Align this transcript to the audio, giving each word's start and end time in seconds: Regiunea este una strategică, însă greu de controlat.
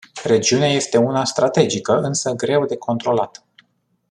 Regiunea 0.23 0.67
este 0.67 0.97
una 0.97 1.25
strategică, 1.25 1.97
însă 1.99 2.31
greu 2.31 2.65
de 2.65 2.77
controlat. 2.77 3.45